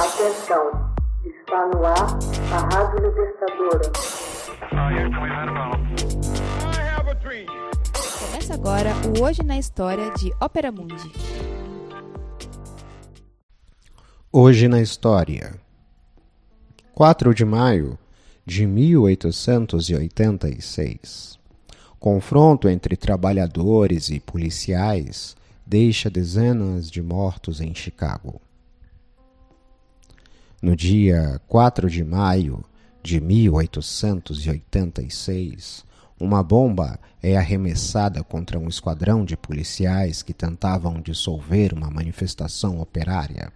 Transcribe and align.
Atenção, 0.00 0.64
está 1.26 1.66
no 1.66 1.84
ar 1.84 2.18
a 2.54 2.58
Rádio 2.74 3.06
Libertadora. 3.06 3.92
Começa 8.18 8.54
agora 8.54 8.94
o 9.06 9.22
Hoje 9.22 9.42
na 9.42 9.58
História 9.58 10.10
de 10.14 10.32
Ópera 10.40 10.72
Mundi. 10.72 11.12
Hoje 14.32 14.68
na 14.68 14.80
História 14.80 15.60
4 16.94 17.34
de 17.34 17.44
maio 17.44 17.98
de 18.46 18.66
1886 18.66 21.38
Confronto 21.98 22.70
entre 22.70 22.96
trabalhadores 22.96 24.08
e 24.08 24.18
policiais 24.18 25.36
deixa 25.66 26.08
dezenas 26.08 26.90
de 26.90 27.02
mortos 27.02 27.60
em 27.60 27.74
Chicago. 27.74 28.40
No 30.62 30.76
dia 30.76 31.40
4 31.48 31.88
de 31.88 32.04
maio 32.04 32.62
de 33.02 33.18
1886, 33.18 35.86
uma 36.20 36.42
bomba 36.42 37.00
é 37.22 37.34
arremessada 37.34 38.22
contra 38.22 38.58
um 38.58 38.68
esquadrão 38.68 39.24
de 39.24 39.38
policiais 39.38 40.22
que 40.22 40.34
tentavam 40.34 41.00
dissolver 41.00 41.72
uma 41.72 41.90
manifestação 41.90 42.78
operária 42.78 43.50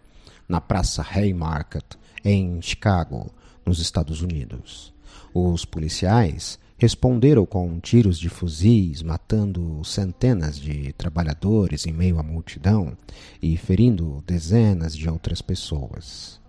na 0.49 0.63
Praça 0.63 1.03
Haymarket, 1.03 1.85
em 2.25 2.63
Chicago, 2.63 3.31
nos 3.67 3.81
Estados 3.81 4.23
Unidos. 4.23 4.95
Os 5.35 5.67
policiais 5.67 6.59
responderam 6.79 7.45
com 7.45 7.79
tiros 7.81 8.19
de 8.19 8.31
fuzis, 8.31 9.03
matando 9.03 9.85
centenas 9.85 10.59
de 10.59 10.95
trabalhadores 10.95 11.87
em 11.87 11.93
meio 11.93 12.19
à 12.19 12.23
multidão 12.23 12.97
e 13.43 13.59
ferindo 13.59 14.25
dezenas 14.27 14.97
de 14.97 15.07
outras 15.07 15.43
pessoas. 15.43 16.43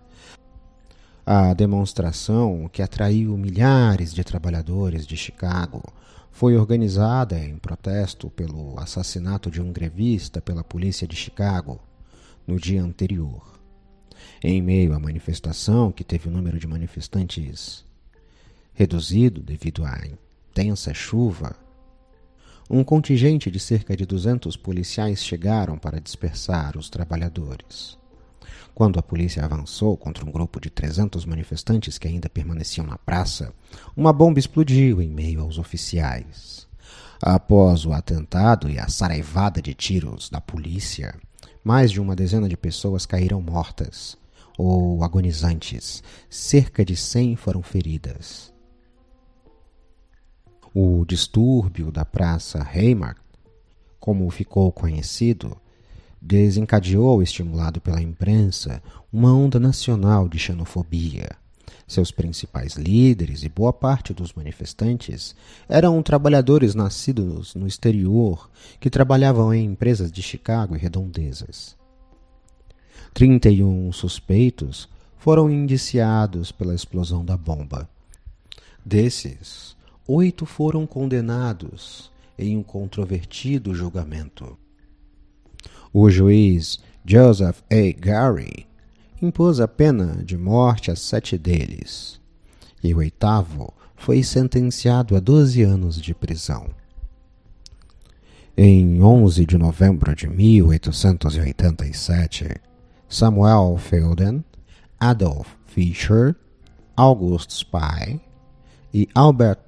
A 1.28 1.52
demonstração, 1.54 2.70
que 2.72 2.80
atraiu 2.80 3.36
milhares 3.36 4.14
de 4.14 4.22
trabalhadores 4.22 5.04
de 5.04 5.16
Chicago, 5.16 5.82
foi 6.30 6.56
organizada 6.56 7.36
em 7.36 7.58
protesto 7.58 8.30
pelo 8.30 8.78
assassinato 8.78 9.50
de 9.50 9.60
um 9.60 9.72
grevista 9.72 10.40
pela 10.40 10.62
polícia 10.62 11.04
de 11.04 11.16
Chicago 11.16 11.80
no 12.46 12.60
dia 12.60 12.80
anterior. 12.80 13.42
Em 14.40 14.62
meio 14.62 14.94
à 14.94 15.00
manifestação, 15.00 15.90
que 15.90 16.04
teve 16.04 16.28
o 16.28 16.30
número 16.30 16.60
de 16.60 16.66
manifestantes 16.68 17.84
reduzido 18.72 19.42
devido 19.42 19.84
à 19.84 19.98
intensa 20.06 20.94
chuva, 20.94 21.56
um 22.70 22.84
contingente 22.84 23.50
de 23.50 23.58
cerca 23.58 23.96
de 23.96 24.06
200 24.06 24.56
policiais 24.56 25.24
chegaram 25.24 25.76
para 25.76 26.00
dispersar 26.00 26.76
os 26.76 26.88
trabalhadores. 26.88 27.98
Quando 28.76 28.98
a 28.98 29.02
polícia 29.02 29.42
avançou 29.42 29.96
contra 29.96 30.22
um 30.22 30.30
grupo 30.30 30.60
de 30.60 30.68
300 30.68 31.24
manifestantes 31.24 31.96
que 31.96 32.06
ainda 32.06 32.28
permaneciam 32.28 32.86
na 32.86 32.98
praça, 32.98 33.54
uma 33.96 34.12
bomba 34.12 34.38
explodiu 34.38 35.00
em 35.00 35.08
meio 35.08 35.40
aos 35.40 35.56
oficiais. 35.56 36.68
Após 37.18 37.86
o 37.86 37.94
atentado 37.94 38.68
e 38.68 38.78
a 38.78 38.86
saraivada 38.86 39.62
de 39.62 39.72
tiros 39.72 40.28
da 40.28 40.42
polícia, 40.42 41.18
mais 41.64 41.90
de 41.90 42.02
uma 42.02 42.14
dezena 42.14 42.50
de 42.50 42.54
pessoas 42.54 43.06
caíram 43.06 43.40
mortas 43.40 44.18
ou 44.58 45.02
agonizantes. 45.02 46.02
Cerca 46.28 46.84
de 46.84 46.96
100 46.96 47.34
foram 47.36 47.62
feridas. 47.62 48.52
O 50.74 51.02
distúrbio 51.06 51.90
da 51.90 52.04
Praça 52.04 52.58
Haymarket, 52.62 53.24
como 53.98 54.28
ficou 54.28 54.70
conhecido, 54.70 55.56
desencadeou, 56.20 57.22
estimulado 57.22 57.80
pela 57.80 58.02
imprensa, 58.02 58.82
uma 59.12 59.34
onda 59.34 59.60
nacional 59.60 60.28
de 60.28 60.38
xenofobia. 60.38 61.28
Seus 61.86 62.10
principais 62.10 62.74
líderes 62.74 63.44
e 63.44 63.48
boa 63.48 63.72
parte 63.72 64.12
dos 64.12 64.32
manifestantes 64.32 65.36
eram 65.68 66.02
trabalhadores 66.02 66.74
nascidos 66.74 67.54
no 67.54 67.66
exterior 67.66 68.50
que 68.80 68.90
trabalhavam 68.90 69.54
em 69.54 69.64
empresas 69.64 70.10
de 70.10 70.20
Chicago 70.20 70.74
e 70.74 70.78
redondezas. 70.78 71.76
31 73.14 73.92
suspeitos 73.92 74.88
foram 75.16 75.48
indiciados 75.48 76.50
pela 76.50 76.74
explosão 76.74 77.24
da 77.24 77.36
bomba. 77.36 77.88
Desses, 78.84 79.76
oito 80.06 80.44
foram 80.44 80.86
condenados 80.86 82.10
em 82.38 82.56
um 82.56 82.62
controvertido 82.62 83.74
julgamento. 83.74 84.58
O 85.98 86.10
juiz 86.10 86.78
Joseph 87.06 87.62
A. 87.70 87.90
Gary 87.98 88.66
impôs 89.22 89.60
a 89.60 89.66
pena 89.66 90.22
de 90.22 90.36
morte 90.36 90.90
a 90.90 90.94
sete 90.94 91.38
deles, 91.38 92.20
e 92.84 92.92
o 92.92 92.98
oitavo 92.98 93.72
foi 93.96 94.22
sentenciado 94.22 95.16
a 95.16 95.20
12 95.20 95.62
anos 95.62 95.98
de 95.98 96.14
prisão. 96.14 96.66
Em 98.54 99.02
11 99.02 99.46
de 99.46 99.56
novembro 99.56 100.14
de 100.14 100.28
1887, 100.28 102.60
Samuel 103.08 103.78
Felden, 103.78 104.44
Adolf 105.00 105.48
Fischer, 105.64 106.36
August 106.94 107.52
Spy 107.52 108.20
e 108.92 109.08
Albert 109.14 109.60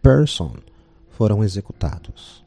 Person 0.00 0.54
foram 1.10 1.42
executados. 1.42 2.43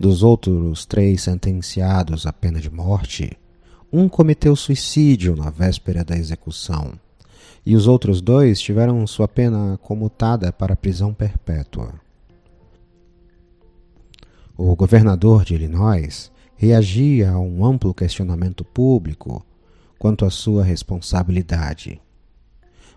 Dos 0.00 0.22
outros 0.22 0.86
três 0.86 1.20
sentenciados 1.20 2.24
à 2.24 2.32
pena 2.32 2.58
de 2.58 2.70
morte, 2.70 3.36
um 3.92 4.08
cometeu 4.08 4.56
suicídio 4.56 5.36
na 5.36 5.50
véspera 5.50 6.02
da 6.02 6.16
execução, 6.16 6.94
e 7.66 7.76
os 7.76 7.86
outros 7.86 8.22
dois 8.22 8.58
tiveram 8.62 9.06
sua 9.06 9.28
pena 9.28 9.78
comutada 9.82 10.50
para 10.50 10.74
prisão 10.74 11.12
perpétua. 11.12 11.92
O 14.56 14.74
governador 14.74 15.44
de 15.44 15.54
Illinois 15.54 16.32
reagia 16.56 17.32
a 17.32 17.38
um 17.38 17.62
amplo 17.62 17.92
questionamento 17.92 18.64
público 18.64 19.44
quanto 19.98 20.24
à 20.24 20.30
sua 20.30 20.64
responsabilidade. 20.64 22.00